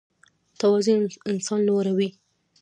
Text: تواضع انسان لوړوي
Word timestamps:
تواضع 0.59 0.95
انسان 1.31 1.59
لوړوي 1.67 2.09